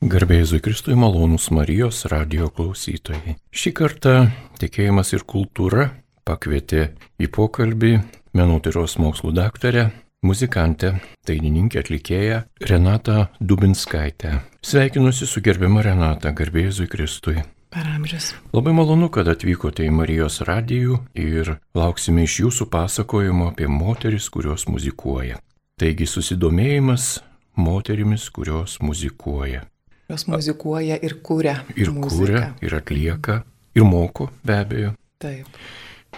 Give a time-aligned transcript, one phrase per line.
[0.00, 3.34] Garbėjai Kristui malonus Marijos radio klausytojai.
[3.52, 4.12] Šį kartą
[4.56, 5.90] tikėjimas ir kultūra
[6.24, 6.86] pakvietė
[7.20, 7.90] į pokalbį
[8.32, 9.90] menotyros mokslų daktarę,
[10.24, 10.94] muzikantę,
[11.28, 12.38] dainininkę atlikėją
[12.70, 14.38] Renatą Dubinskaitę.
[14.64, 17.42] Sveikinuosi su gerbiama Renata, garbėjai Kristui.
[17.68, 18.30] Per amžius.
[18.56, 24.64] Labai malonu, kad atvykote į Marijos radijų ir lauksime iš jūsų pasakojimo apie moteris, kurios
[24.64, 25.42] muzikuoja.
[25.76, 27.18] Taigi susidomėjimas
[27.60, 29.66] moterimis, kurios muzikuoja.
[30.10, 31.54] Jos muzikuoja ir kūrė.
[31.78, 33.40] Ir kūrė, ir atlieka,
[33.78, 34.92] ir moko, be abejo.
[35.22, 35.46] Taip.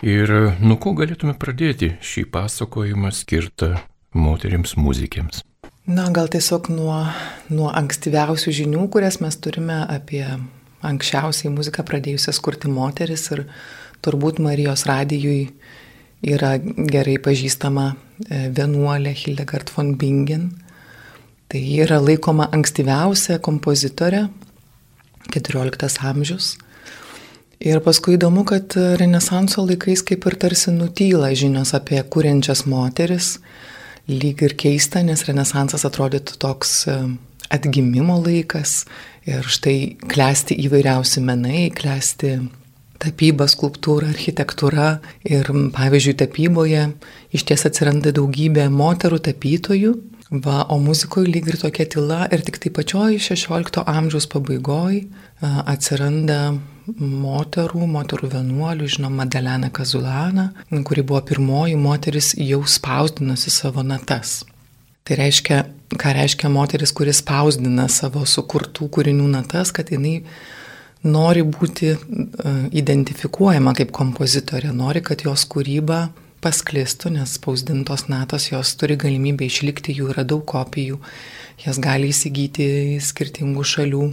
[0.01, 0.31] Ir
[0.63, 3.75] nuo ko galėtume pradėti šį pasakojimą skirtą
[4.17, 5.43] moteriams muzikėms?
[5.87, 7.03] Na, gal tiesiog nuo,
[7.53, 10.25] nuo ankstyviausių žinių, kurias mes turime apie
[10.87, 13.45] anksčiausiai muziką pradėjusias kurti moteris ir
[14.03, 15.51] turbūt Marijos radijui
[16.23, 20.53] yra gerai pažįstama e, vienuolė Hildegard von Bingen,
[21.53, 24.23] Tai ji yra laikoma ankstyviausia kompozitorė,
[25.35, 26.55] 14 amžius.
[27.61, 33.35] Ir paskui įdomu, kad Renesanso laikais kaip ir tarsi nutyla žinios apie kuriančias moteris,
[34.09, 36.97] lyg ir keista, nes Renesansas atrodytų toks e,
[37.53, 38.87] atgimimo laikas
[39.29, 42.39] ir štai klesti įvairiausi menai, klesti
[43.03, 44.89] tapyba, skulptūra, architektūra
[45.29, 46.89] ir pavyzdžiui tapyboje
[47.37, 49.93] iš ties atsiranda daugybė moterų tapytojų
[50.33, 55.03] Va, o muzikoje lyg ir tokia tyla ir tik tai pačioj 16 amžiaus pabaigoje
[55.45, 56.55] atsiranda
[56.97, 60.47] moterų, moterų vienuolių, žinoma, Delena Kazulana,
[60.89, 64.41] kuri buvo pirmoji moteris jau spausdinusi savo natas.
[65.05, 65.61] Tai reiškia,
[66.01, 70.23] ką reiškia moteris, kuris spausdina savo sukurtų kūrinių natas, kad jinai
[71.05, 71.93] nori būti
[72.81, 76.07] identifikuojama kaip kompozitorė, nori, kad jos kūryba
[76.43, 80.99] pasklistų, nes spausdintos natos jos turi galimybę išlikti, jų yra daug kopijų,
[81.65, 84.05] jas gali įsigyti skirtingų šalių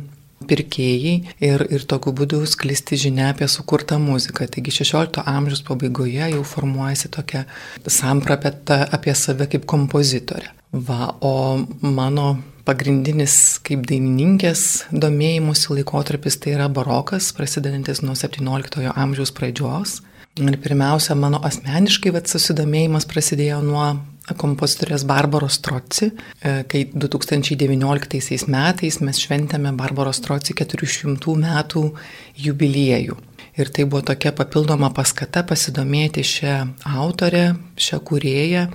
[0.47, 4.47] pirkėjai ir, ir tokiu būdu sklisti žinia apie sukurtą muziką.
[4.47, 7.43] Taigi 16 amžiaus pabaigoje jau formuojasi tokia
[7.87, 10.53] samprapeta apie save kaip kompozitorė.
[10.71, 12.37] Va, o mano
[12.67, 19.99] pagrindinis kaip dainininkės domėjimusi laikotarpis tai yra barokas, prasidedantis nuo 17 amžiaus pradžios.
[20.39, 23.87] Ir pirmiausia, mano asmeniškai vat, susidomėjimas prasidėjo nuo
[24.37, 31.83] kompozitorės Barbaros Troci, e, kai 2019 metais mes šventėme Barbaros Troci 400 metų
[32.37, 33.17] jubiliejų.
[33.59, 38.67] Ir tai buvo tokia papildoma paskata pasidomėti šią autorę, šią kūrėją,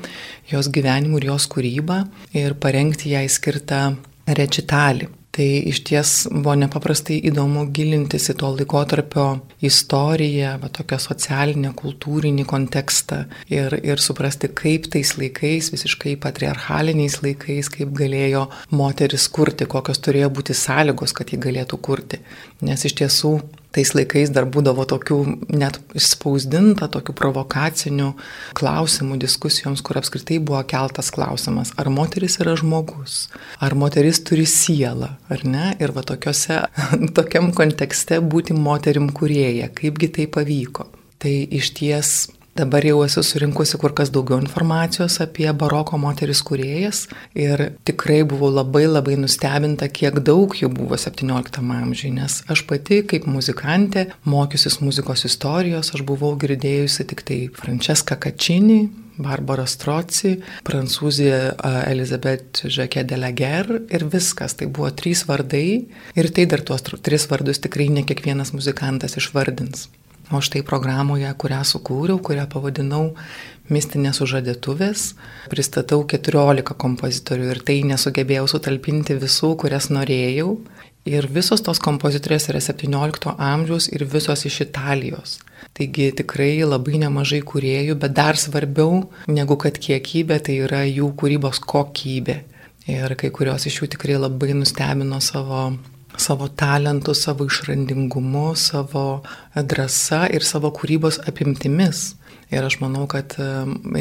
[0.51, 2.03] jos gyvenimu ir jos kūrybą
[2.37, 3.95] ir parengti jai skirtą
[4.27, 5.09] rečitalį.
[5.35, 9.25] Tai iš ties buvo nepaprastai įdomu gilintis į to laikotarpio
[9.67, 17.73] istoriją, va, tokią socialinę, kultūrinį kontekstą ir, ir suprasti, kaip tais laikais, visiškai patriarchaliniais laikais,
[17.75, 22.23] kaip galėjo moteris kurti, kokios turėjo būti sąlygos, kad ji galėtų kurti.
[22.63, 23.35] Nes iš tiesų
[23.75, 25.19] tais laikais dar būdavo tokių
[25.55, 28.11] net išspausdinta, tokių provokacinių
[28.59, 35.11] klausimų diskusijoms, kur apskritai buvo keltas klausimas, ar moteris yra žmogus, ar moteris turi sielą,
[35.33, 36.63] ar ne, ir va tokiuose,
[37.19, 40.89] tokiam kontekste būti moterim kurieja, kaipgi tai pavyko.
[41.25, 42.17] Tai iš ties
[42.55, 47.01] Dabar jau esu surinkusi kur kas daugiau informacijos apie baroko moteris kuriejas
[47.35, 53.01] ir tikrai buvau labai labai nustebinta, kiek daug jų buvo 17 amžiuje, nes aš pati
[53.11, 58.79] kaip muzikantė, mokiusis muzikos istorijos, aš buvau girdėjusi tik tai Francesca Kačinį,
[59.19, 61.35] Barbara Stroci, prancūzė
[61.91, 64.55] Elizabeth Jacques de la Guerre ir viskas.
[64.55, 65.67] Tai buvo trys vardai
[66.15, 69.89] ir tai dar tuos tris vardus tikrai ne kiekvienas muzikantas išvardins.
[70.35, 73.13] O štai programoje, kurią sukūriau, kurią pavadinau
[73.71, 75.03] Mistinės užadėtuvės,
[75.53, 80.57] pristatau 14 kompozitorių ir tai nesugebėjau sutalpinti visų, kurias norėjau.
[81.09, 85.39] Ir visos tos kompozitorės yra 17 amžiaus ir visos iš Italijos.
[85.77, 91.63] Taigi tikrai labai nemažai kuriejų, bet dar svarbiau negu kad kiekybė, tai yra jų kūrybos
[91.63, 92.41] kokybė.
[92.91, 95.71] Ir kai kurios iš jų tikrai labai nustebino savo
[96.17, 99.23] savo talentu, savo išrandingumu, savo
[99.55, 102.15] drąsa ir savo kūrybos apimtimis.
[102.55, 103.35] Ir aš manau, kad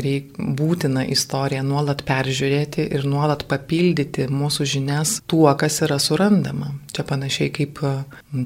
[0.04, 6.74] reik būtina istoriją nuolat peržiūrėti ir nuolat papildyti mūsų žinias tuo, kas yra surandama.
[6.94, 7.82] Čia panašiai kaip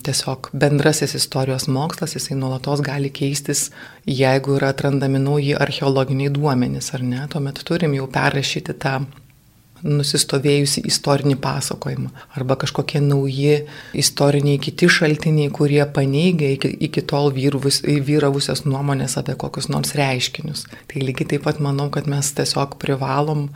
[0.08, 3.68] tiesiog bendrasis istorijos mokslas, jisai nuolatos gali keistis,
[4.08, 9.02] jeigu yra atrandami nauji archeologiniai duomenys ar ne, tuomet turim jau perrašyti tą
[9.86, 13.64] nusistovėjusi istorinį pasakojimą arba kažkokie nauji
[13.98, 20.66] istoriniai kiti šaltiniai, kurie paneigia iki, iki tol vyruvus, vyravusias nuomonės apie kokius nors reiškinius.
[20.90, 23.48] Tai lygiai taip pat manau, kad mes tiesiog privalom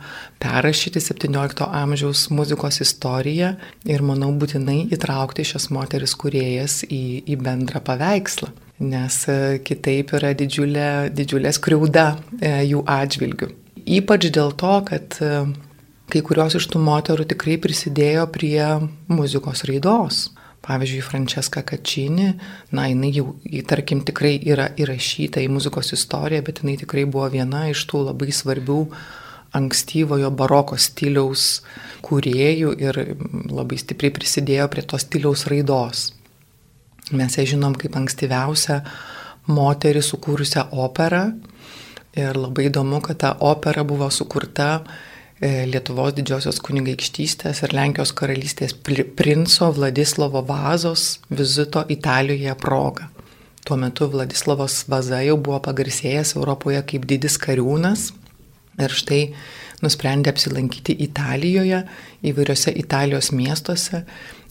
[0.42, 3.54] perrašyti 17 amžiaus muzikos istoriją
[3.88, 8.52] ir manau būtinai įtraukti šias moteris kuriejas į, į bendrą paveikslą.
[8.82, 12.06] Nes e, kitaip yra didžiulė, didžiulė skriauda
[12.40, 13.50] e, jų atžvilgių.
[13.98, 15.30] Ypač dėl to, kad e,
[16.10, 18.62] kai kurios iš tų moterų tikrai prisidėjo prie
[19.12, 20.30] muzikos raidos.
[20.62, 22.28] Pavyzdžiui, Franceska Kačini,
[22.70, 23.32] na, jinai jau,
[23.66, 28.30] tarkim, tikrai yra įrašyta į muzikos istoriją, bet jinai tikrai buvo viena iš tų labai
[28.30, 28.78] svarbių
[29.58, 31.64] ankstyvojo baroko stiliaus
[32.06, 33.00] kūrėjų ir
[33.50, 36.12] labai stipriai prisidėjo prie tos stiliaus raidos.
[37.10, 38.78] Mes ją žinom kaip ankstyviausią
[39.50, 41.24] moterį sukūrusią operą
[42.14, 44.84] ir labai įdomu, kad ta opera buvo sukurta
[45.42, 53.08] Lietuvos didžiosios kunigaikštystės ir Lenkijos karalystės princo Vladislovo Vazos vizito Italijoje proga.
[53.66, 58.12] Tuo metu Vladislavos Vaza jau buvo pagarsėjęs Europoje kaip didis kariūnas
[58.78, 59.20] ir štai
[59.82, 61.82] nusprendė apsilankyti Italijoje,
[62.22, 64.04] įvairiose Italijos miestuose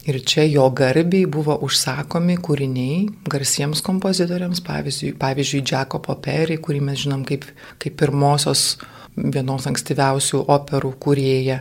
[0.04, 7.06] ir čia jo garbiai buvo užsakomi kūriniai garsiems kompozitoriams, pavyzdžiui, pavyzdžiui Giacomo Peri, kurį mes
[7.06, 7.48] žinom kaip,
[7.80, 8.74] kaip pirmosios
[9.16, 11.58] vienos ankstyviausių operų kūrėja.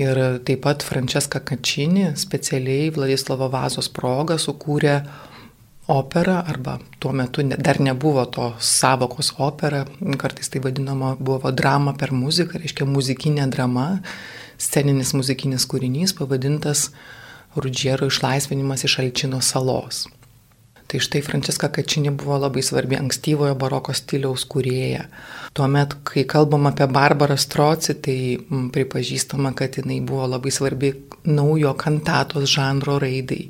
[0.00, 4.96] Ir taip pat Francesca Kačini specialiai Vladislavo Vazos proga sukūrė
[5.94, 9.84] operą, arba tuo metu dar nebuvo to savokos opera,
[10.18, 14.00] kartais tai vadinama buvo drama per muziką, reiškia muzikinė drama,
[14.58, 16.90] sceninis muzikinis kūrinys pavadintas
[17.54, 20.08] Rudžiero išlaisvinimas iš Alčino salos.
[20.84, 25.06] Tai štai Frančiska Kačinė buvo labai svarbi ankstyvojo baroko stiliaus kūrėja.
[25.56, 28.16] Tuomet, kai kalbam apie Barbarą Stroci, tai
[28.74, 30.92] pripažįstama, kad jinai buvo labai svarbi
[31.24, 33.46] naujo kantatos žanro raidai.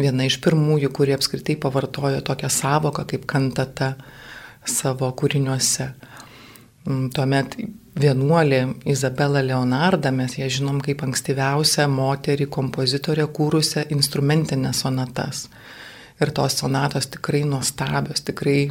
[0.00, 3.92] Viena iš pirmųjų, kurie apskritai pavartojo tokią savoką kaip kantata
[4.64, 5.90] savo kūriniuose.
[7.12, 7.58] Tuomet
[8.00, 15.50] vienuolė Izabela Leonarda, mes ją žinom kaip ankstyviausią moterį kompozitorę kūrusią instrumentinės sonatas
[16.22, 18.70] ir tos sonatos tikrai nuostabios, tikrai,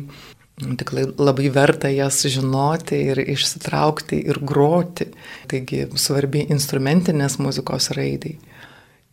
[0.79, 5.11] tikrai labai verta jas žinoti ir išsitraukti ir groti.
[5.51, 8.37] Taigi svarbi instrumentinės muzikos raidai.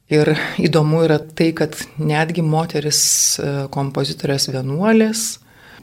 [0.08, 0.30] Ir
[0.64, 3.00] įdomu yra tai, kad netgi moteris
[3.36, 5.24] e, kompozitorės vienuolės,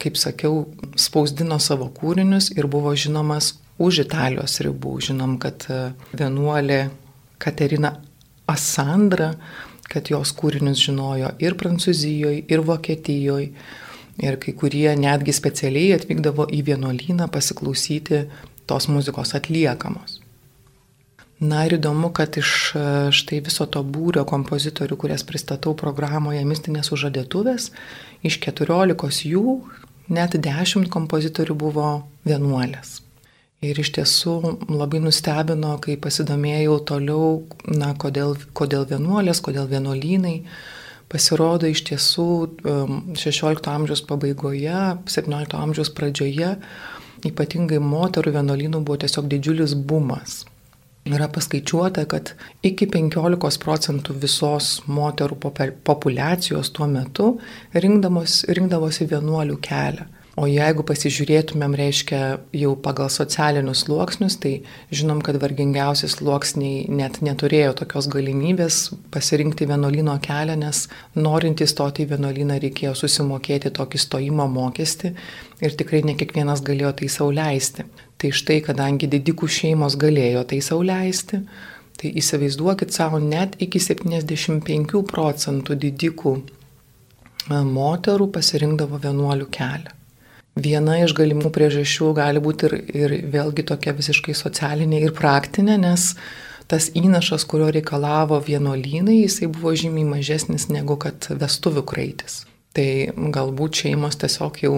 [0.01, 0.63] kaip sakiau,
[0.97, 4.95] spausdino savo kūrinius ir buvo žinomas už Italijos ribų.
[5.11, 5.79] Žinom, kad e,
[6.17, 6.87] vienuolė
[7.37, 7.93] Katerina
[8.49, 9.33] Asandra
[9.91, 13.51] kad jos kūrinius žinojo ir Prancūzijoje, ir Vokietijoje.
[14.23, 18.21] Ir kai kurie netgi specialiai atvykdavo į vienuolyną pasiklausyti
[18.65, 20.21] tos muzikos atliekamos.
[21.43, 22.51] Na ir įdomu, kad iš
[23.11, 27.73] štai viso to būrio kompozitorių, kurias pristatau programoje Mistinės užadėtuvės,
[28.23, 29.57] iš 14 jų
[30.07, 31.89] net 10 kompozitorių buvo
[32.23, 33.01] vienuolės.
[33.65, 34.33] Ir iš tiesų
[34.69, 37.29] labai nustebino, kai pasidomėjau toliau,
[37.71, 40.37] na, kodėl, kodėl vienuolės, kodėl vienuolynai.
[41.09, 42.27] Pasirodo, iš tiesų
[42.65, 44.79] 16 um, amžiaus pabaigoje,
[45.13, 46.55] 17 amžiaus pradžioje,
[47.29, 50.43] ypatingai moterų vienuolynų buvo tiesiog didžiulis bumas.
[51.05, 52.31] Yra paskaičiuota, kad
[52.65, 55.37] iki 15 procentų visos moterų
[55.85, 57.35] populacijos tuo metu
[57.77, 60.07] rinkdavosi vienuolių kelią.
[60.35, 62.17] O jeigu pasižiūrėtumėm, reiškia,
[62.59, 64.51] jau pagal socialinius sluoksnius, tai
[64.91, 68.79] žinom, kad vargingiausi sluoksniai net neturėjo tokios galimybės
[69.15, 70.81] pasirinkti vienuolino kelią, nes
[71.15, 75.15] norint įstoti į vienuoliną reikėjo susimokėti tokį stojimo mokestį
[75.63, 77.87] ir tikrai ne kiekvienas galėjo tai sauliaisti.
[78.19, 81.45] Tai štai, kadangi didikų šeimos galėjo tai sauliaisti,
[81.95, 86.39] tai įsivaizduokit savo net iki 75 procentų didikų
[87.47, 90.01] moterų pasirinkdavo vienuolių kelią.
[90.55, 96.13] Viena iš galimų priežasčių gali būti ir, ir vėlgi tokia visiškai socialinė ir praktinė, nes
[96.71, 102.45] tas įnašas, kurio reikalavo vienuolynai, jisai buvo žymiai mažesnis negu kad vestuvių kraitis.
[102.75, 102.87] Tai
[103.35, 104.73] galbūt šeimos tiesiog jau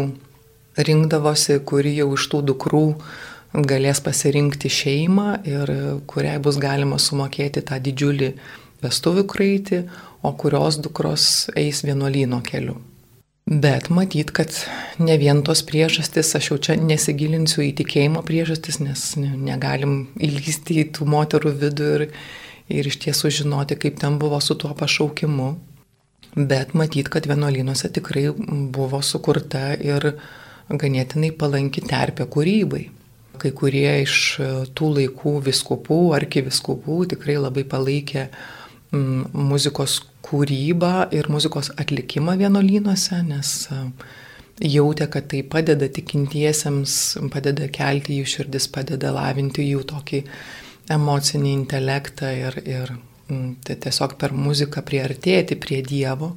[0.77, 2.84] rinkdavosi, kuri jau iš tų dukrų
[3.69, 5.74] galės pasirinkti šeimą ir
[6.10, 8.34] kuriai bus galima sumokėti tą didžiulį
[8.84, 9.81] vestuvių kraitį,
[10.25, 12.77] o kurios dukros eis vienuolyno keliu.
[13.48, 14.51] Bet matyt, kad
[15.00, 20.84] ne vien tos priežastis, aš jau čia nesigilinsiu į tikėjimo priežastis, nes negalim įlysti į
[20.98, 22.04] tų moterų vidų ir,
[22.68, 25.48] ir iš tiesų žinoti, kaip ten buvo su tuo pašaukimu.
[26.36, 30.10] Bet matyt, kad vienuolynuose tikrai buvo sukurta ir
[30.68, 32.84] ganėtinai palanki terpė kūrybai.
[33.39, 34.20] Kai kurie iš
[34.75, 38.57] tų laikų viskupų, arkiviskupų tikrai labai palaikė mm,
[38.91, 43.51] muzikos kūrybą ir muzikos atlikimą vienolynuose, nes
[44.63, 50.24] jautė, kad tai padeda tikintiesiems, padeda kelti jų širdis, padeda lavinti jų tokį
[50.94, 52.96] emocinį intelektą ir, ir
[53.67, 56.34] tai tiesiog per muziką priartėti prie Dievo.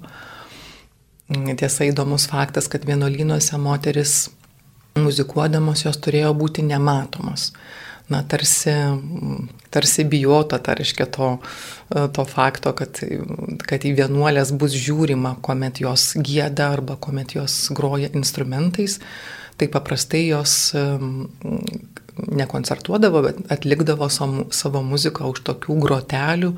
[1.31, 4.25] Tiesa įdomus faktas, kad vienolynuose moteris
[4.99, 7.53] muzikuodamos jos turėjo būti nematomos.
[8.11, 8.73] Na, tarsi,
[9.71, 11.29] tarsi bijoto, tai reiškia to,
[12.17, 12.99] to fakto, kad,
[13.71, 18.99] kad į vienuolės bus žiūrima, kuomet jos gėda arba kuomet jos groja instrumentais.
[19.61, 20.73] Tai paprastai jos
[22.29, 26.51] nekoncertuodavo, bet atlikdavo savo muziką už tokių grotelių,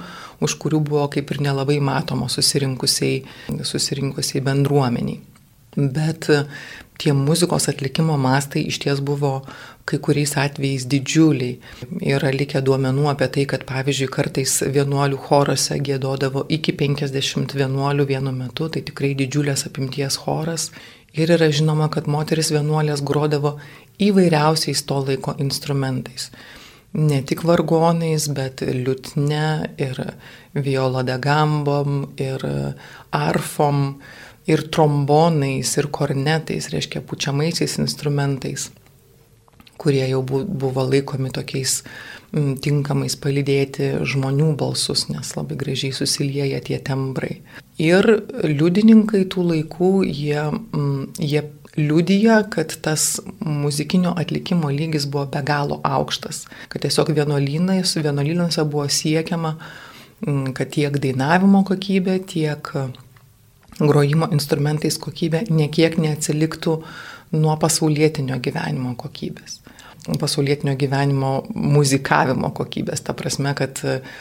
[0.42, 3.22] už kurių buvo kaip ir nelabai matomo susirinkusiai,
[3.60, 5.20] susirinkusiai bendruomeniai.
[5.76, 6.28] Bet
[6.98, 9.32] tie muzikos atlikimo mastai iš ties buvo
[9.88, 11.58] kai kuriais atvejais didžiuliai.
[12.14, 18.34] Yra likę duomenų apie tai, kad pavyzdžiui kartais vienuolių chorose gėdodavo iki 50 vienuolių vienu
[18.36, 20.70] metu, tai tikrai didžiulės apimties choras.
[21.12, 23.58] Ir yra žinoma, kad moteris vienuolės grodavo
[24.00, 26.30] įvairiausiais to laiko instrumentais.
[26.92, 29.98] Ne tik vargonais, bet liutne ir
[30.52, 32.44] violodegambom ir
[33.16, 33.86] arfom
[34.50, 38.70] ir trombonais ir kornetais, reiškia pučiamaisiais instrumentais
[39.82, 41.80] kurie jau buvo laikomi tokiais
[42.64, 47.40] tinkamais palydėti žmonių balsus, nes labai gražiai susilieja tie tembrai.
[47.82, 48.06] Ir
[48.46, 50.46] liudininkai tų laikų, jie,
[51.18, 51.42] jie
[51.76, 59.56] liudija, kad tas muzikinio atlikimo lygis buvo be galo aukštas, kad tiesiog vienuolynuose buvo siekiama,
[60.56, 62.70] kad tiek dainavimo kokybė, tiek
[63.80, 66.78] grojimo instrumentais kokybė niekiek neatsiliktų
[67.32, 69.62] nuo pasaulietinio gyvenimo kokybės
[70.18, 73.04] pasaulietinio gyvenimo muzikavimo kokybės.
[73.06, 73.78] Ta prasme, kad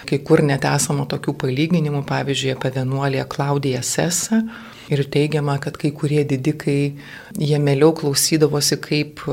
[0.10, 4.44] kai kur net esama tokių palyginimų, pavyzdžiui, apie vienuolę Klaudiją Sesą.
[4.92, 6.94] Ir teigiama, kad kai kurie didikai,
[7.40, 9.24] jie mieliau klausydavosi, kaip,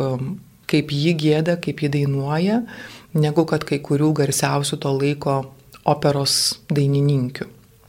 [0.71, 2.63] kaip jį gėda, kaip jį dainuoja,
[3.19, 5.39] negu kad kai kurių garsiausių to laiko
[5.89, 7.49] operos dainininkių,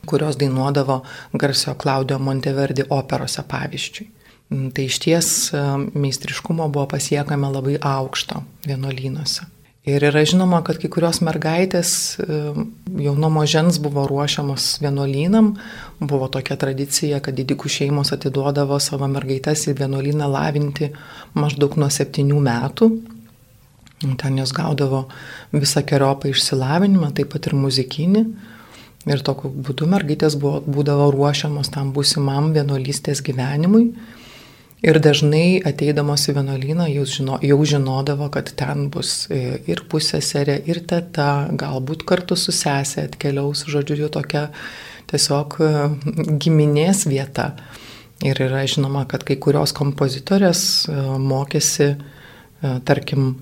[0.10, 1.02] kurios dainuodavo
[1.34, 4.10] garsio Klaudijo Monteverdi operose pavyzdžiui.
[4.50, 5.62] Mm, tai iš ties e,
[5.94, 9.46] meistriškumo buvo pasiekame labai aukšto vienuolynuose.
[9.90, 12.40] Ir yra žinoma, kad kai kurios mergaitės e,
[13.06, 15.54] jau nuo mažens buvo ruošiamos vienuolynam,
[16.02, 20.92] buvo tokia tradicija, kad didikų šeimos atiduodavo savo mergaites į vienuolyną lavinti
[21.38, 22.90] maždaug nuo septynių metų.
[24.20, 25.06] Ten jos gaudavo
[25.54, 28.26] visą keriopą išsilavinimą, taip pat ir muzikinį.
[29.08, 33.94] Ir tokiu būdu mergaitės buvo, būdavo ruošiamos tam būsimam vienuolystės gyvenimui.
[34.84, 40.80] Ir dažnai ateidamos į vienuolyną žino, jau žinodavo, kad ten bus e, ir pusėserė, ir
[40.88, 44.46] teta, galbūt kartu su sesė atkeliaus, žodžiu, jau tokia
[45.12, 45.74] tiesiog e,
[46.40, 47.54] giminės vieta.
[48.24, 51.94] Ir yra žinoma, kad kai kurios kompozitorės e, mokėsi,
[52.60, 53.38] tarkim,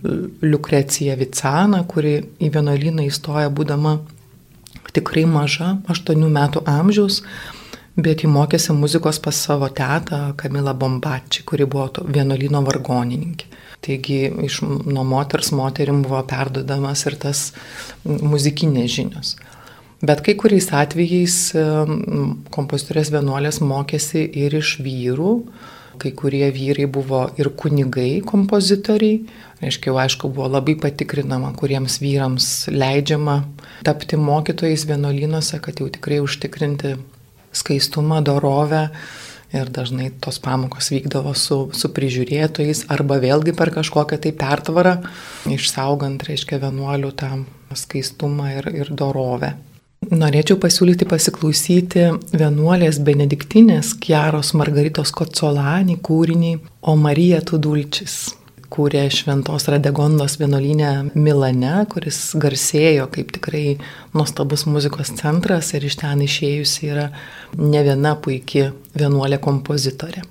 [0.46, 3.96] Lukrecija Vicana, kuri į vienuolyną įstoja būdama
[4.98, 7.22] tikrai maža, 8 metų amžiaus,
[7.98, 13.54] bet ji mokėsi muzikos pas savo tetą Kamilą Bombačį, kuri buvo vienuolino vargonininkė.
[13.86, 17.52] Taigi iš nuo moters moterim buvo perdodamas ir tas
[18.06, 19.36] muzikinės žinios.
[20.02, 21.38] Bet kai kuriais atvejais
[22.54, 25.32] kompozitorės vienuolės mokėsi ir iš vyrų,
[26.00, 29.22] kai kurie vyrai buvo ir kunigai kompozitoriai,
[29.62, 33.40] reiškia, jau aišku, buvo labai patikrinama, kuriems vyrams leidžiama
[33.88, 36.98] tapti mokytojais vienuolynuose, kad jau tikrai užtikrinti
[37.56, 38.88] skaistumą, dorovę.
[39.56, 44.98] Ir dažnai tos pamokos vykdavo su, su prižiūrėtojais arba vėlgi per kažkokią tai pertvarą,
[45.48, 47.32] išsaugant, reiškia, vienuolių tą
[47.72, 49.54] skaistumą ir, ir dorovę.
[50.06, 52.04] Norėčiau pasiūlyti pasiklausyti
[52.38, 56.52] vienuolės benediktinės Kiaros Margaritos Kocolani kūrinį
[56.88, 58.20] O Marija Tudulčis
[58.72, 63.66] kūrė Šventos Radegondos vienuolynę Milane, kuris garsėjo kaip tikrai
[64.14, 67.10] nuostabus muzikos centras ir iš ten išėjusi yra
[67.58, 70.24] ne viena puikia vienuolė kompozitorė.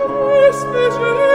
[0.00, 1.27] Especially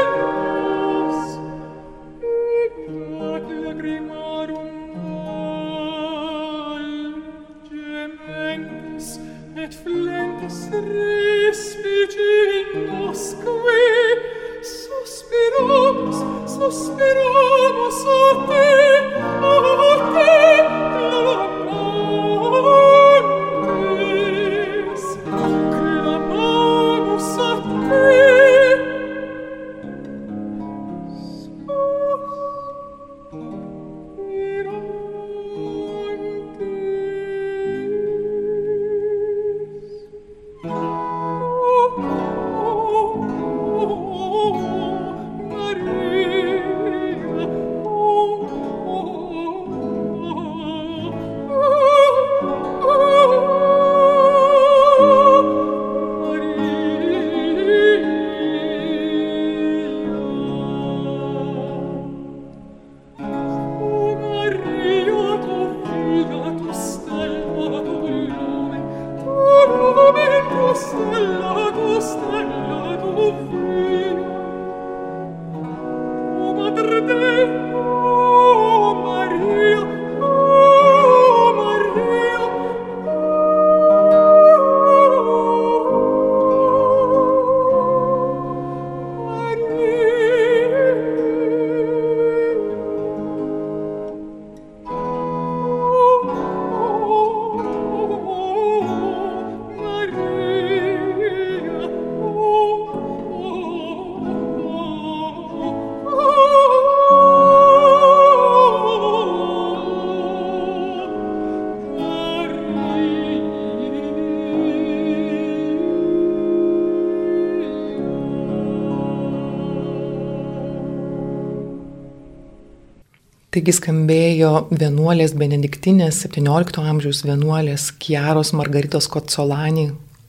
[123.64, 129.86] Taigi skambėjo vienuolės benediktinės 17 amžiaus vienuolės Kiaros Margaritos Kotsolani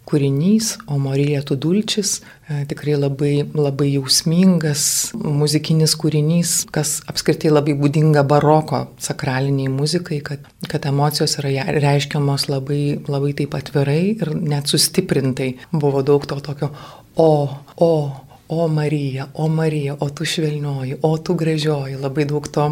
[0.06, 4.84] kūrinys, o Marija Tudulčis, e, tikrai labai, labai jausmingas
[5.18, 13.00] muzikinis kūrinys, kas apskritai labai būdinga baroko sakraliniai muzikai, kad, kad emocijos yra reiškiamos labai,
[13.10, 15.56] labai taip atvirai ir net sustiprintai.
[15.74, 16.70] Buvo daug to tokio
[17.18, 17.30] o,
[17.82, 17.92] o,
[18.46, 22.70] o Marija, o Marija, o tu švelnioji, o tu gražioji, labai daug to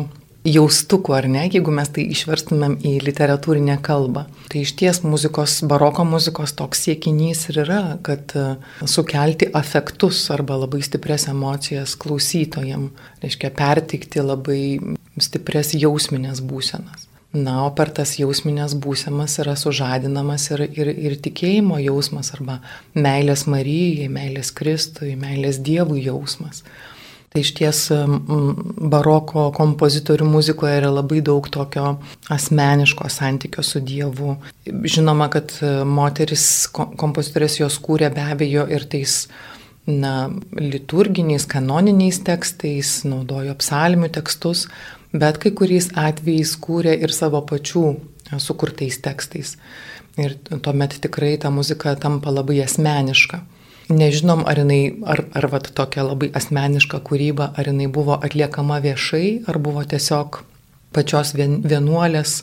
[0.49, 4.25] jaustukų, ar ne, jeigu mes tai išverstumėm į literatūrinę kalbą.
[4.51, 8.49] Tai iš ties muzikos, baroko muzikos toks siekinys ir yra, kad e,
[8.91, 12.91] sukelti afektus arba labai stipres emocijas klausytojam,
[13.23, 14.63] reiškia pertikti labai
[15.23, 17.09] stipres jausminės būsenas.
[17.33, 22.59] Na, o per tas jausminės būsemas yra sužadinamas ir, ir, ir tikėjimo jausmas arba
[22.93, 26.61] meilės Marijai, meilės Kristui, meilės Dievui jausmas.
[27.33, 27.79] Tai iš ties
[28.93, 31.95] baroko kompozitorių muzikoje yra labai daug tokio
[32.33, 34.35] asmeniško santykio su Dievu.
[34.69, 39.15] Žinoma, kad e, moteris kompozitorės jos kūrė be abejo ir tais
[39.89, 40.29] na,
[40.61, 44.67] liturginiais, kanoniniais tekstais, naudojo psalmių tekstus,
[45.17, 49.57] bet kai kuriais atvejais kūrė ir savo pačių e, sukurtais tekstais.
[50.21, 53.41] Ir tuomet tikrai ta muzika tampa labai asmeniška.
[53.91, 59.43] Nežinom, ar jinai, ar, ar vat, tokia labai asmeniška kūryba, ar jinai buvo atliekama viešai,
[59.51, 60.43] ar buvo tiesiog
[60.95, 62.43] pačios vienuolės,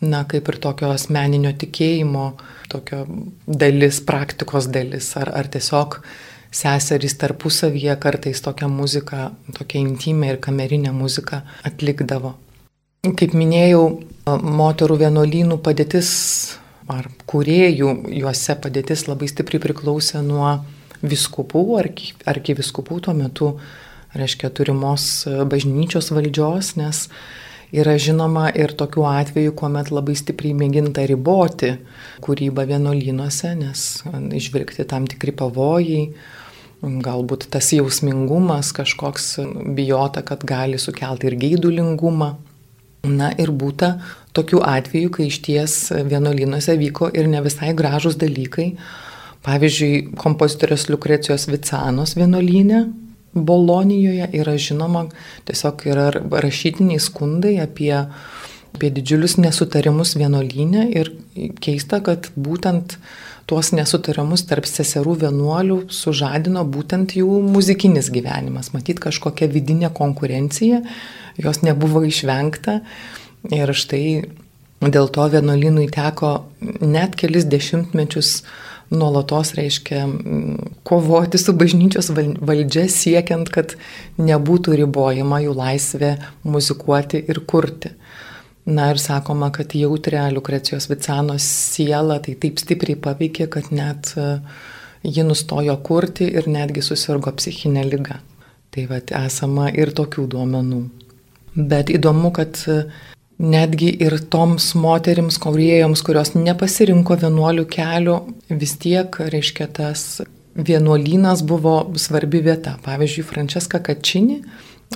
[0.00, 2.30] na, kaip ir tokio asmeninio tikėjimo,
[2.72, 3.04] tokio
[3.46, 6.00] dalis, praktikos dalis, ar, ar tiesiog
[6.54, 12.32] seserys tarpusavyje kartais tokią muziką, tokią intimę ir kamerinę muziką atlikdavo.
[13.18, 13.82] Kaip minėjau,
[14.26, 16.08] moterų vienuolynų padėtis
[16.88, 20.56] ar kuriejų juose padėtis labai stipriai priklausė nuo
[21.02, 21.64] viskupų,
[22.28, 23.52] arkiviskupų tuo metu,
[24.18, 27.04] reiškia, turimos bažnyčios valdžios, nes
[27.74, 31.74] yra žinoma ir tokių atvejų, kuomet labai stipriai mėginta riboti
[32.24, 33.86] kūrybą vienuolynuose, nes
[34.40, 36.08] išvirkti tam tikri pavojai,
[36.82, 39.38] galbūt tas jausmingumas kažkoks
[39.76, 42.36] bijota, kad gali sukelti ir geidulingumą.
[43.08, 44.00] Na ir būta
[44.34, 48.72] tokių atvejų, kai iš ties vienuolynuose vyko ir ne visai gražus dalykai,
[49.46, 52.86] Pavyzdžiui, kompozitorės Lukrecijos Vicanos vienuolynė
[53.34, 55.04] Bolonijoje yra žinoma,
[55.46, 57.92] tiesiog yra rašytiniai skundai apie,
[58.74, 61.12] apie didžiulius nesutarimus vienuolynę ir
[61.62, 62.96] keista, kad būtent
[63.48, 68.72] tuos nesutarimus tarp seserų vienuolių sužadino būtent jų muzikinis gyvenimas.
[68.74, 70.82] Matyt, kažkokia vidinė konkurencija,
[71.40, 72.80] jos nebuvo išvengta
[73.54, 74.04] ir štai
[74.84, 76.32] dėl to vienuolynui teko
[76.80, 78.42] net kelis dešimtmečius
[78.90, 80.06] nuolatos reiškia
[80.88, 83.74] kovoti su bažnyčios valdžia siekiant, kad
[84.18, 86.14] nebūtų ribojama jų laisvė
[86.48, 87.92] muzikuoti ir kurti.
[88.68, 94.26] Na ir sakoma, kad jautrę Lukrecijos Vicanos sielą tai taip stipriai paveikė, kad net e,
[95.08, 98.18] ji nustojo kurti ir netgi susirgo psichinę lygą.
[98.68, 100.82] Tai vad esama ir tokių duomenų.
[101.56, 102.60] Bet įdomu, kad
[103.38, 108.16] netgi ir toms moterims, koriejoms, kurios nepasirinko vienuolių kelių,
[108.50, 110.22] vis tiek, reiškia, tas
[110.58, 112.76] vienuolynas buvo svarbi vieta.
[112.82, 114.40] Pavyzdžiui, Franceska Kačini,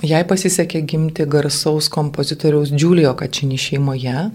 [0.03, 4.27] jai pasisekė gimti garsaus kompozitoriaus Giulio Kačini šeimoje,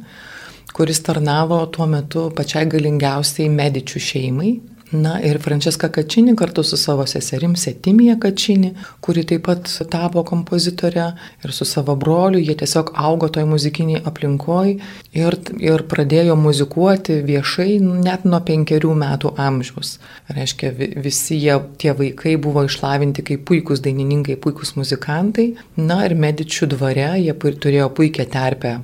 [0.72, 4.56] kuris tarnavo tuo metu pačiai galingiausiai medičių šeimai
[4.92, 11.10] Na ir Franceska Kačini kartu su savo seserim Setimija Kačini, kuri taip pat tapo kompozitorė
[11.44, 14.72] ir su savo broliu, jie tiesiog augo toj muzikiniai aplinkoj
[15.12, 19.98] ir, ir pradėjo muzikuoti viešai net nuo penkerių metų amžiaus.
[20.32, 20.72] Reiškia,
[21.04, 25.50] visi jie, tie vaikai buvo išlavinti kaip puikūs dainininkai, puikūs muzikantai.
[25.76, 28.78] Na ir medičių dvare jie turėjo puikią terpę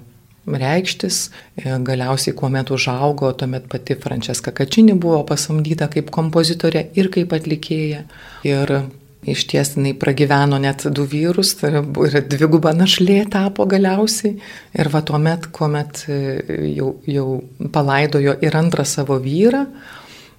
[0.47, 1.31] reikštis.
[1.57, 8.05] E, galiausiai, kuomet užaugo, tuomet pati Franceska Kačini buvo pasamdyta kaip kompozitorė ir kaip atlikėja.
[8.49, 8.75] Ir
[9.25, 14.37] iš ties jinai pragyveno net du vyrus, tai ir dviguba našlė tapo galiausiai.
[14.77, 16.21] Ir va tuomet, kuomet e,
[16.75, 17.29] jau, jau
[17.73, 19.65] palaidojo ir antrą savo vyrą,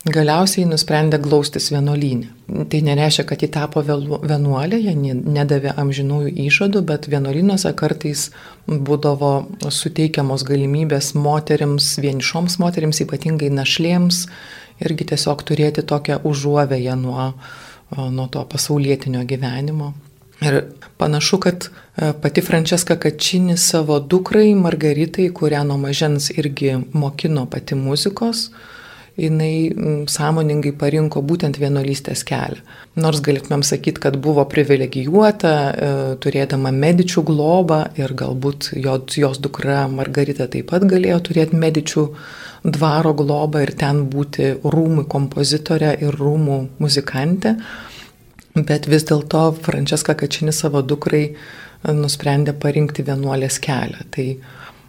[0.05, 2.27] Galiausiai nusprendė glaustis vienuolynė.
[2.69, 8.27] Tai nereiškia, kad ji tapo vienuolė, jie nedavė amžinųjų įžadų, bet vienuolynuose kartais
[8.69, 9.31] būdavo
[9.73, 14.27] suteikiamos galimybės moteriams, vienišoms moteriams, ypatingai našlėms,
[14.85, 17.31] irgi tiesiog turėti tokią užuovėją nuo,
[17.97, 19.95] nuo to pasaulietinio gyvenimo.
[20.45, 20.59] Ir
[21.01, 27.73] panašu, kad e, pati Franceska Kačini savo dukrai Margaritai, kurią nuo mažens irgi mokino pati
[27.79, 28.49] muzikos,
[29.17, 32.60] jinai mm, sąmoningai parinko būtent vienuolystės kelią.
[32.99, 35.91] Nors galėtumėm sakyti, kad buvo privilegijuota, e,
[36.23, 42.06] turėdama medičių globą ir galbūt jos, dukra Margarita taip pat galėjo turėti medičių
[42.75, 47.56] dvaro globą ir ten būti rūmų kompozitorė ir rūmų muzikantė.
[48.56, 51.36] Bet vis dėlto Franceska Kačini savo dukrai e,
[51.95, 54.08] nusprendė parinkti vienuolės kelią.
[54.12, 54.30] Tai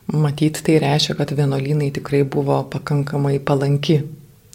[0.06, 4.00] Matyt, tai reiškia, kad vienuolynai tikrai buvo pakankamai palanki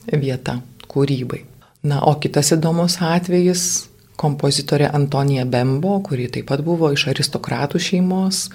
[0.08, 1.42] vieta kūrybai.
[1.84, 3.88] Na, o kitas įdomus atvejis-
[4.22, 8.50] kompozitorė Antonija Bembo, kuri taip pat buvo iš aristokratų šeimos,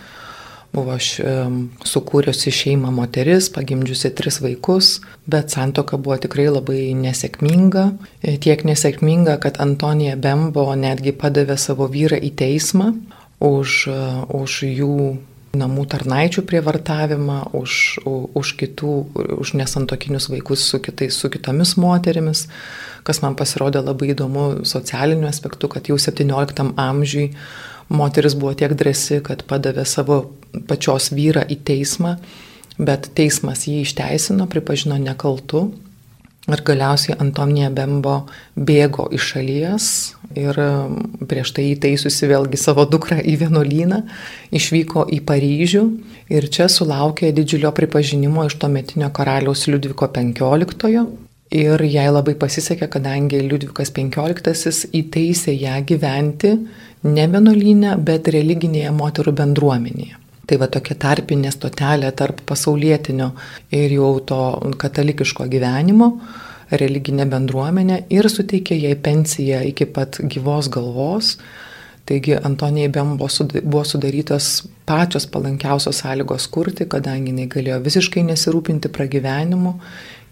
[0.73, 7.87] buvo sukūrusi šeimą moteris, pagimdžiusi tris vaikus, bet santoka buvo tikrai labai nesėkminga.
[8.23, 12.93] E, tiek nesėkminga, kad Antonija Bembo netgi padavė savo vyrą į teismą
[13.41, 15.19] už, e, už jų
[15.57, 18.95] namų tarnaičių prievartavimą, už, už kitų,
[19.41, 22.47] už nesantokinius vaikus su, kitais, su kitomis moterimis,
[23.07, 27.31] kas man pasirodė labai įdomu socialiniu aspektu, kad jau 17 amžiui
[27.89, 30.23] moteris buvo tiek drąsi, kad padavė savo
[30.69, 32.17] pačios vyrą į teismą,
[32.77, 35.71] bet teismas jį išteisino, pripažino nekaltu
[36.47, 38.21] Ir galiausiai Antonija Bembo
[38.55, 39.87] bėgo iš šalies
[40.39, 43.99] ir um, prieš tai įteisusi vėlgi savo dukrą į vienuolyną,
[44.55, 45.83] išvyko į Paryžių
[46.37, 51.07] ir čia sulaukė didžiulio pripažinimo iš to metinio karaliaus Liudviko XV.
[51.57, 56.53] Ir jai labai pasisekė, kadangi Liudvikas XV įteisė ją gyventi
[57.07, 60.26] ne vienuolynę, bet religinėje moterų bendruomenėje.
[60.47, 63.33] Tai va tokia tarpinė stotelė tarp pasaulietinio
[63.75, 64.41] ir jau to
[64.79, 66.13] katalikiško gyvenimo,
[66.71, 71.37] religinė bendruomenė ir suteikė jai pensiją iki pat gyvos galvos.
[72.07, 79.75] Taigi Antonijai Bem buvo sudarytas pačios palankiausios sąlygos kurti, kadangi jinai galėjo visiškai nesirūpinti pragyvenimu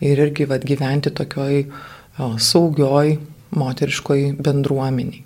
[0.07, 3.17] ir irgi vad gyventi tokioj o, saugioj
[3.59, 5.25] moteriškoj bendruomeniai.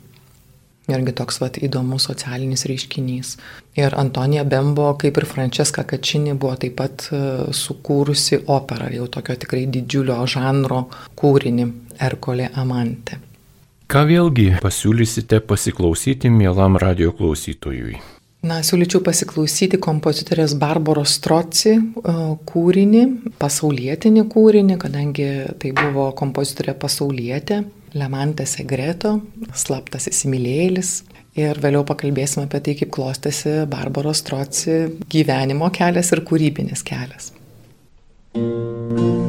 [0.89, 3.35] Irgi toks vat, įdomus socialinis reiškinys.
[3.77, 7.21] Ir Antonija Bembo, kaip ir Francesca Kačini, buvo taip pat e,
[7.53, 10.87] sukūrusi operą, jau tokio tikrai didžiulio žanro
[11.21, 11.69] kūrinį
[12.09, 13.21] Erkolė Amante.
[13.89, 18.01] Ką vėlgi pasiūlysite pasiklausyti mielam radio klausytojui?
[18.49, 21.81] Na, siūlyčiau pasiklausyti kompozitorės Barbaros Stroci e,
[22.49, 23.05] kūrinį,
[23.37, 25.29] pasaulietinį kūrinį, kadangi
[25.61, 29.19] tai buvo kompozitorė pasaulietė Lemantė Segreto,
[29.57, 30.93] slaptas įsimylėjėlis.
[31.39, 34.81] Ir vėliau pakalbėsime apie tai, kaip klostėsi Barbaros Troci
[35.13, 37.33] gyvenimo kelias ir kūrybinis kelias.
[38.35, 39.28] Thank you.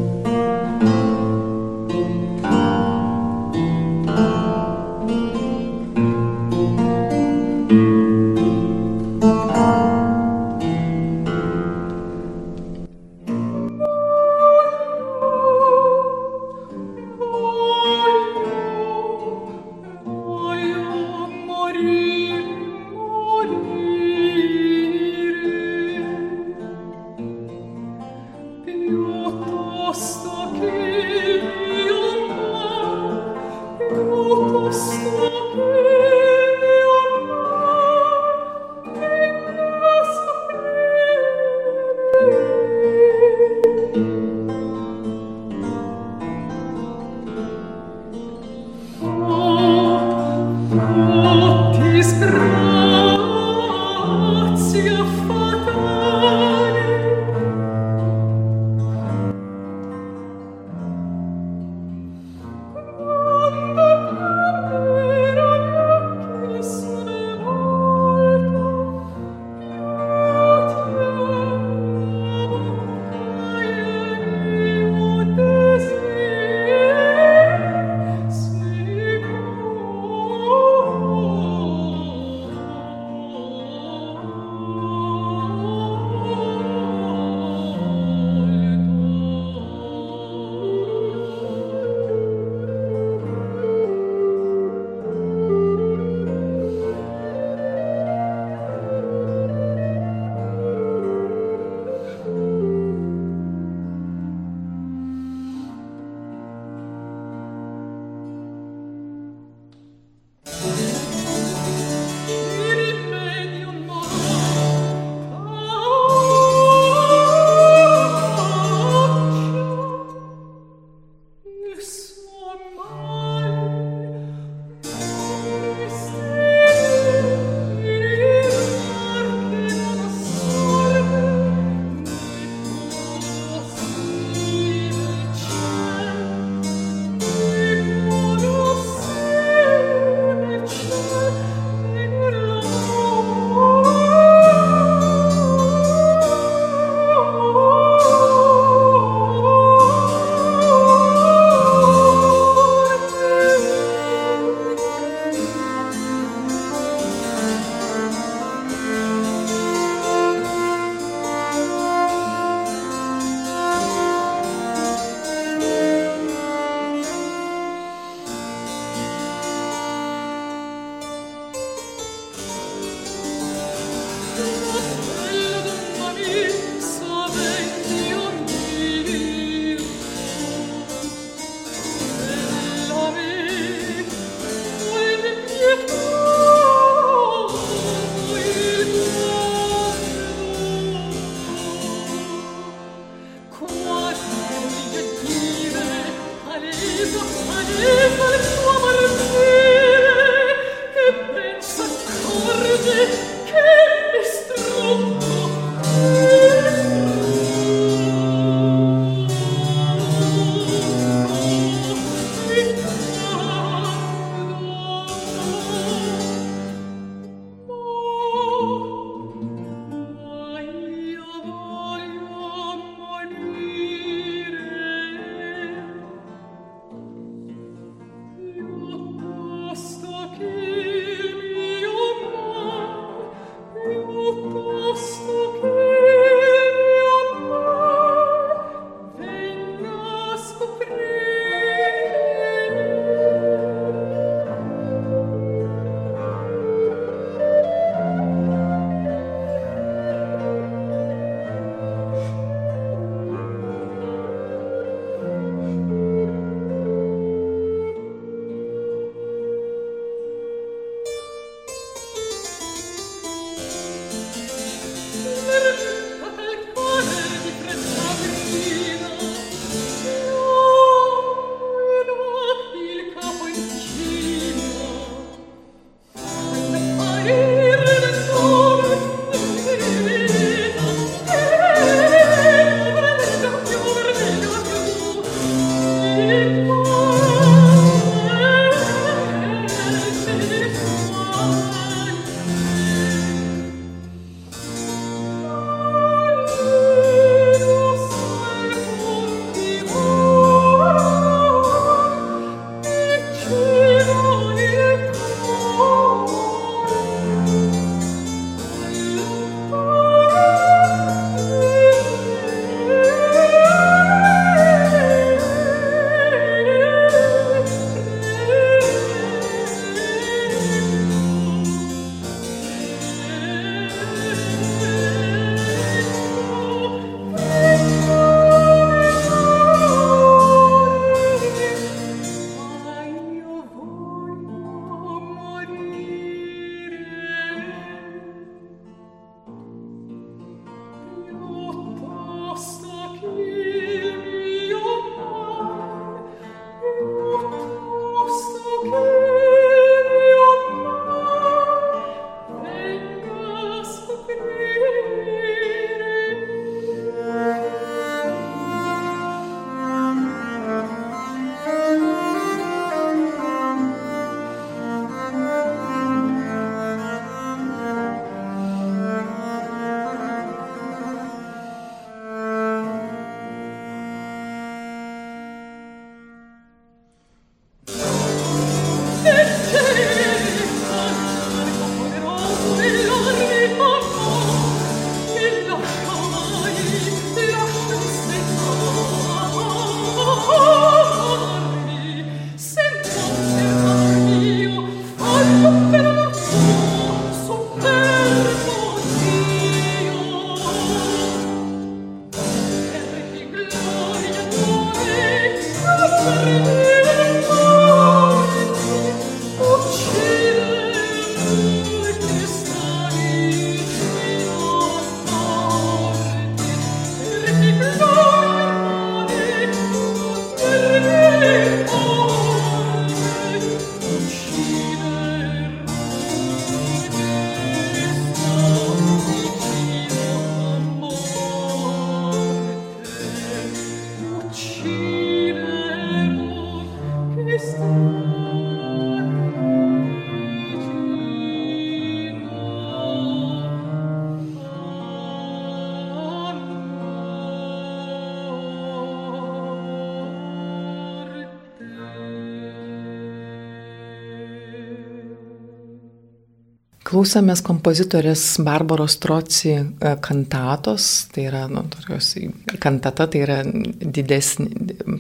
[457.10, 462.36] Klausomės kompozitorės Barbaros Troci e, kantatos, tai yra, nu, tokios,
[462.84, 464.68] kantata tai yra didesnė,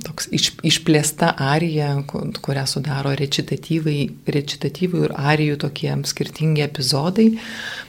[0.05, 3.97] toks iš, išplėsta arija, kurią sudaro recitatyvai,
[4.29, 7.31] recitatyvai ir arijų tokie skirtingi epizodai.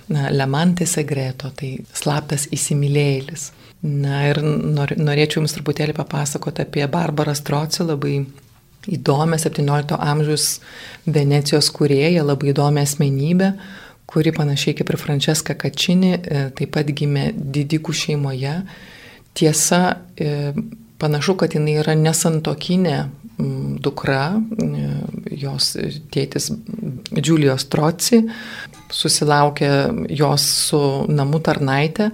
[0.09, 3.51] Lemantė Segreto, tai slaptas įsimylėjėlis.
[3.85, 8.23] Na ir nor, norėčiau Jums truputėlį papasakoti apie Barbarą Stroci, labai
[8.89, 10.49] įdomią 17 amžiaus
[11.05, 13.53] Venecijos kurėją, labai įdomią asmenybę,
[14.11, 18.57] kuri panašiai kaip ir Franceska Kačini e, taip pat gimė didikų šeimoje.
[19.39, 19.83] Tiesa,
[20.19, 20.53] e,
[20.99, 22.97] panašu, kad jinai yra nesantokinė
[23.81, 24.89] dukra, e,
[25.41, 25.73] jos
[26.13, 26.51] tėtis
[27.15, 28.25] Džiulijos Troci,
[28.95, 29.71] susilaukė
[30.13, 30.81] jos su
[31.11, 32.11] namų tarnaitė,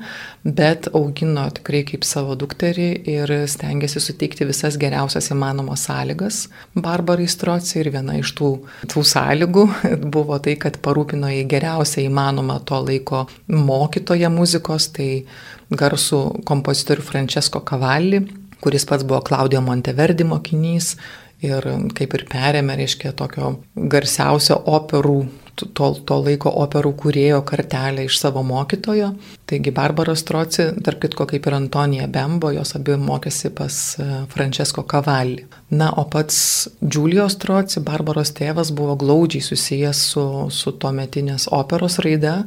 [0.46, 6.42] bet augino tikrai kaip savo dukterį ir stengiasi suteikti visas geriausias įmanomas sąlygas
[6.74, 8.50] Barbarai Stroci ir viena iš tų,
[8.92, 9.66] tų sąlygų
[10.16, 15.10] buvo tai, kad parūpino į geriausią įmanomą to laiko mokytoją muzikos, tai
[15.74, 18.22] garsų kompozitorių Francesco Cavalli,
[18.62, 20.94] kuris pats buvo Klaudijo Monteverdi mokinys
[21.44, 21.66] ir
[21.96, 25.18] kaip ir perėmė, reiškia, tokio garsiausio operų
[25.56, 29.12] to, to laiko operų kūrėjo kartelę iš savo mokytojo.
[29.48, 34.84] Taigi Barbara Stroci, tarp kitko kaip ir Antonija Bembo, jos abi mokėsi pas e, Francesco
[34.88, 35.46] Cavalli.
[35.70, 42.00] Na, o pats Giulio Stroci, Barbaros tėvas, buvo glaudžiai susijęs su, su to metinės operos
[42.04, 42.42] raida,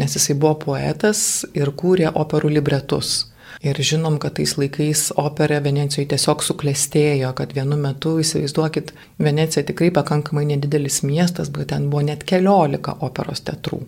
[0.00, 3.29] nes jisai buvo poetas ir kūrė operų libretus.
[3.60, 9.90] Ir žinom, kad tais laikais opera Venecijoje tiesiog suklestėjo, kad vienu metu, įsivaizduokit, Venecija tikrai
[9.92, 13.82] pakankamai nedidelis miestas, bet ten buvo net keliolika operos teatrų.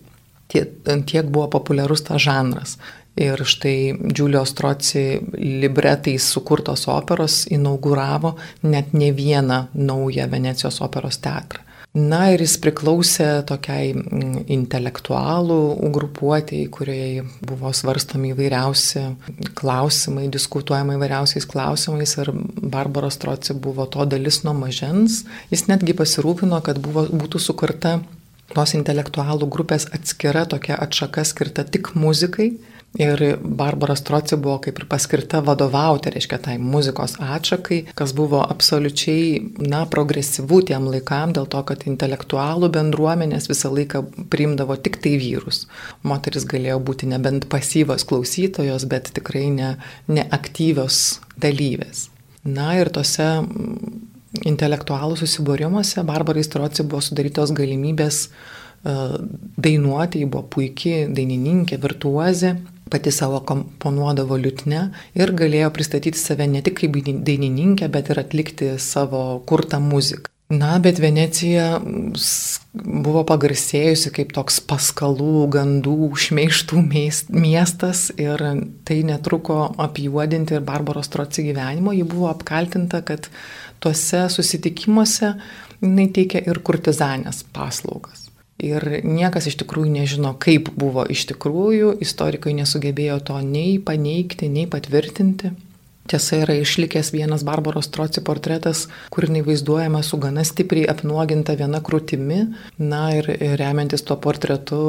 [0.53, 2.77] Tiek, buvo populiarus tas žanras.
[3.17, 8.37] Ir štai Giulio Stroci libretais sukurtos operos inauguravo
[8.69, 11.65] net ne vieną naują Venecijos operos teatrą.
[11.93, 15.59] Na ir jis priklausė tokiai mm, intelektualų
[15.93, 19.03] grupuotėjai, kurioje buvo svarstomi įvairiausi
[19.59, 22.33] klausimai, diskutuojama įvairiausiais klausimais ir
[22.73, 25.27] Barbaros Troci buvo to dalis nuo mažens.
[25.53, 27.99] Jis netgi pasirūpino, kad buvo, būtų sukurta
[28.57, 32.55] tos intelektualų grupės atskira tokia atšaka skirta tik muzikai
[33.01, 39.39] Ir Barbara Stroci buvo kaip ir paskirta vadovauti, reiškia, tai muzikos atšakai, kas buvo absoliučiai,
[39.65, 45.65] na, progresyvų tiem laikam, dėl to, kad intelektualų bendruomenės visą laiką priimdavo tik tai vyrus.
[46.05, 49.71] Moteris galėjo būti nebent pasyvos klausytojos, bet tikrai ne,
[50.13, 52.11] neaktyvios dalyvės.
[52.45, 53.31] Na ir tose
[54.45, 59.17] intelektualų susibūrimuose Barbarai Stroci buvo sudarytos galimybės uh,
[59.57, 62.53] dainuoti, ji buvo puikiai dainininkė, virtuozė
[62.93, 64.89] pati savo komponuodavo liutne
[65.19, 70.29] ir galėjo pristatyti save ne tik kaip dainininkė, bet ir atlikti savo kurtą muziką.
[70.53, 71.79] Na, bet Venecija
[72.75, 76.83] buvo pagarsėjusi kaip toks paskalų, gandų, šmeištų
[77.33, 78.43] miestas ir
[78.85, 81.95] tai netruko apjuodinti ir Barbaros Troci gyvenimo.
[81.97, 83.31] Ji buvo apkaltinta, kad
[83.81, 85.33] tuose susitikimuose
[85.81, 88.22] jinai teikia ir kurtizanės paslaugas.
[88.63, 94.69] Ir niekas iš tikrųjų nežino, kaip buvo iš tikrųjų, istorikai nesugebėjo to nei paneigti, nei
[94.71, 95.51] patvirtinti.
[96.11, 101.79] Tiesa yra išlikęs vienas Barbaros Troci portretas, kur jinai vaizduojama su gana stipriai apnuoginta viena
[101.83, 102.41] krūtimi.
[102.83, 103.29] Na ir
[103.61, 104.81] remiantis tuo portretu,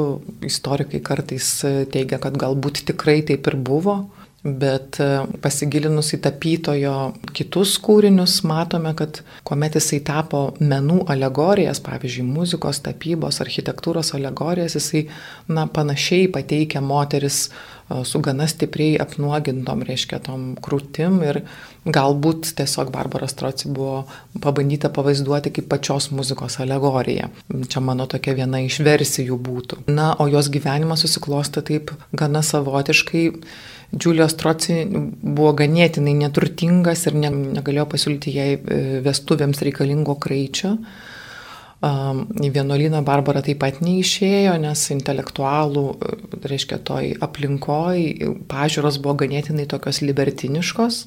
[0.42, 1.50] istorikai kartais
[1.94, 4.00] teigia, kad galbūt tikrai taip ir buvo.
[4.44, 5.06] Bet e,
[5.40, 6.94] pasigilinus į tapytojo
[7.32, 15.06] kitus kūrinius, matome, kad kuomet jisai tapo menų alegorijas, pavyzdžiui, muzikos, tapybos, architektūros alegorijas, jisai
[15.48, 17.46] na, panašiai pateikia moteris
[18.04, 21.40] su gana stipriai apnuogintom, reiškia, tom krūtim ir
[21.84, 24.04] galbūt tiesiog Barbara Stroci buvo
[24.40, 27.28] pabandyta pavaizduoti kaip pačios muzikos alegorija.
[27.68, 29.84] Čia mano tokia viena iš versijų būtų.
[29.92, 33.24] Na, o jos gyvenimas susiklosto taip gana savotiškai.
[33.94, 40.78] Džiulijos Troci buvo ganėtinai neturtingas ir ne, negalėjo pasiūlyti jai e, vestuvėms reikalingo kraičio.
[41.84, 45.84] Į vienuolyną Barbara taip pat neišėjo, nes intelektualų,
[46.46, 48.00] reiškia, toj aplinkoj
[48.48, 51.04] pažiūros buvo ganėtinai tokios libertiniškos.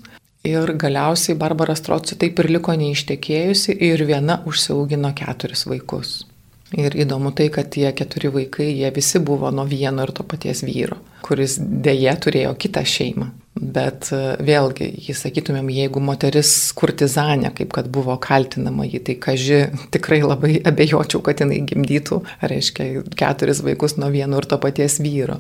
[0.48, 6.20] Ir galiausiai Barbara Stroci taip ir liko neištekėjusi ir viena užsiaugino keturis vaikus.
[6.76, 10.66] Ir įdomu tai, kad tie keturi vaikai, jie visi buvo nuo vieno ir to paties
[10.68, 13.30] vyro, kuris dėje turėjo kitą šeimą.
[13.58, 19.62] Bet e, vėlgi, jį sakytumėm, jeigu moteris kurtizanė, kaip kad buvo kaltinama jį, tai kaži
[19.96, 22.20] tikrai labai abejočiau, kad jinai gimdytų,
[22.52, 25.40] reiškia, keturis vaikus nuo vieno ir to paties vyro.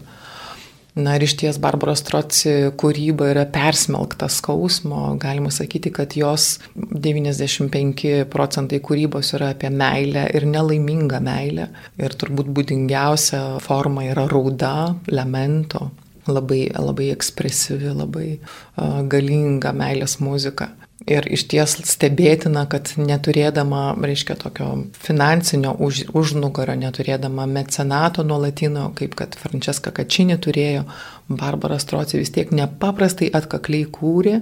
[0.98, 8.24] Na ir iš ties Barbaros Troci kūryba yra persmelkta skausmo, galima sakyti, kad jos 95
[8.34, 11.70] procentai kūrybos yra apie meilę ir nelaimingą meilę.
[12.02, 14.74] Ir turbūt būdingiausia forma yra rauda,
[15.14, 15.92] lamento,
[16.26, 20.72] labai, labai ekspresyvi, labai uh, galinga meilės muzika.
[21.06, 24.66] Ir iš ties stebėtina, kad neturėdama, reiškia, tokio
[24.98, 30.88] finansinio už, užnugario, neturėdama mecenato nuolatino, kaip kad Franceska Kačinė turėjo,
[31.30, 34.40] Barbara Stroci vis tiek nepaprastai atkakliai kūrė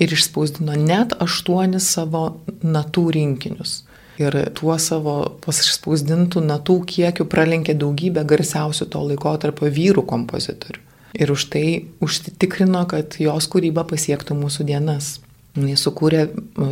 [0.00, 2.24] ir išspausdino net aštuonis savo
[2.64, 3.82] natų rinkinius.
[4.18, 10.82] Ir tuo savo pasispausdintų natų kiekiu pralenkė daugybę garsiausių to laiko tarp vyrų kompozitorių.
[11.20, 11.66] Ir už tai
[12.04, 15.18] užsitikrino, kad jos kūryba pasiektų mūsų dienas.
[15.66, 16.26] Jis sukūrė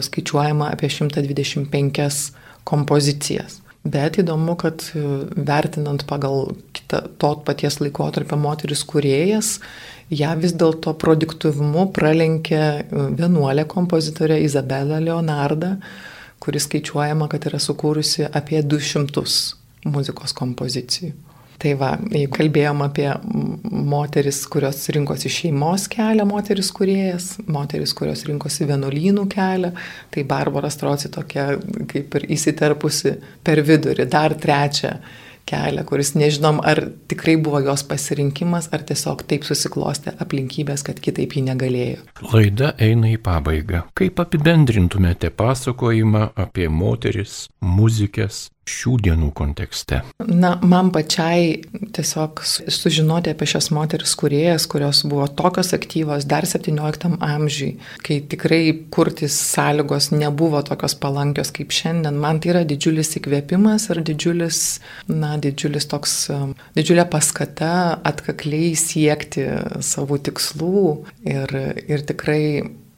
[0.06, 2.10] skaičiuojama apie 125
[2.66, 3.60] kompozicijas.
[3.86, 5.02] Bet įdomu, kad e,
[5.46, 9.60] vertinant pagal kitą, to paties laikotarpio moteris kuriejas,
[10.10, 15.76] ją vis dėlto produktivumu pralenkė e, vienuolė kompozitorė Izabela Leonarda,
[16.42, 19.26] kuris skaičiuojama, kad yra sukūrusi apie 200
[19.86, 21.14] muzikos kompozicijų.
[21.62, 23.08] Tai va, jeigu kalbėjom apie
[23.72, 29.72] moteris, kurios rinkosi šeimos kelią, moteris kuriejas, moteris, kurios rinkosi vienuolynų kelią,
[30.12, 31.54] tai Barbara Stroci tokia
[31.88, 34.98] kaip ir įsiterpusi per vidurį, dar trečią
[35.46, 36.80] kelią, kuris nežinom, ar
[37.10, 42.02] tikrai buvo jos pasirinkimas, ar tiesiog taip susiklostė aplinkybės, kad kitaip ji negalėjo.
[42.32, 43.86] Laida eina į pabaigą.
[43.96, 50.00] Kaip apibendrintumėte pasakojimą apie moteris, muzikės, šių dienų kontekste?
[50.26, 51.62] Na, man pačiai
[51.96, 58.62] tiesiog sužinoti apie šias moteris kuriejas, kurios buvo tokios aktyvos dar 17 amžiui, kai tikrai
[58.92, 64.62] kurtis sąlygos nebuvo tokios palankios kaip šiandien, man tai yra didžiulis įkvėpimas ir didžiulis,
[65.10, 66.16] na, didžiulis toks,
[66.76, 67.74] didžiulė paskata
[68.06, 69.46] atkakliai siekti
[69.84, 70.82] savo tikslų
[71.26, 71.54] ir,
[71.86, 72.42] ir tikrai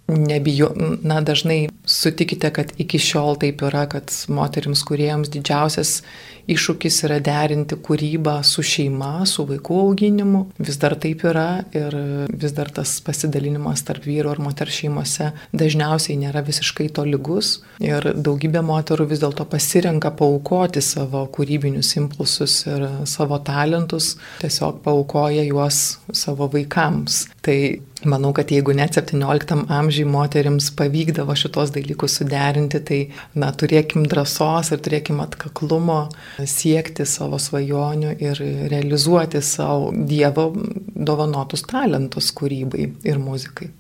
[0.09, 6.01] nebijo, na dažnai sutikite, kad iki šiol taip yra, kad moteriams kuriejams didžiausias
[6.49, 10.43] iššūkis yra derinti kūrybą su šeima, su vaikų auginimu.
[10.65, 11.95] Vis dar taip yra ir
[12.33, 17.59] vis dar tas pasidalinimas tarp vyro ir moters šeimose dažniausiai nėra visiškai to lygus.
[17.85, 25.45] Ir daugybė moterų vis dėlto pasirenka paukoti savo kūrybinius impulsus ir savo talentus, tiesiog paukoja
[25.45, 27.27] juos savo vaikams.
[27.45, 27.59] Tai
[28.07, 33.01] Manau, kad jeigu net 17 amžiai moteriams pavykdavo šitos dalykus suderinti, tai
[33.35, 36.05] na, turėkim drąsos ir turėkim atkaklumo
[36.39, 40.53] siekti savo svajonių ir realizuoti savo Dievo
[40.95, 43.73] dovanotus talentus kūrybai ir muzikai.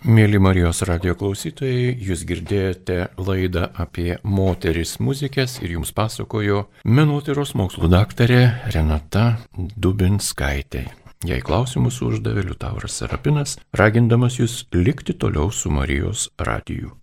[0.00, 7.92] Mėly Marijos radio klausytojai, jūs girdėjote laidą apie moteris muzikės ir jums pasakojo menotyros mokslų
[7.92, 8.40] daktarė
[8.72, 10.86] Renata Dubinskaitė.
[11.28, 16.94] Jei klausimus uždavė Liutauras Serapinas, ragindamas jūs likti toliau su Marijos radiju.